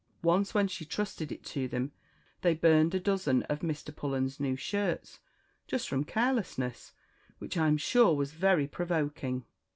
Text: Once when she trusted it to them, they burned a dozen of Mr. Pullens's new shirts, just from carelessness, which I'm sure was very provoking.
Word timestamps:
Once 0.23 0.51
when 0.55 0.67
she 0.67 0.83
trusted 0.83 1.31
it 1.31 1.43
to 1.43 1.67
them, 1.67 1.91
they 2.41 2.55
burned 2.55 2.95
a 2.95 2.99
dozen 2.99 3.43
of 3.43 3.59
Mr. 3.59 3.95
Pullens's 3.95 4.39
new 4.39 4.55
shirts, 4.55 5.19
just 5.67 5.87
from 5.87 6.03
carelessness, 6.05 6.93
which 7.37 7.55
I'm 7.55 7.77
sure 7.77 8.15
was 8.15 8.31
very 8.31 8.65
provoking. 8.67 9.45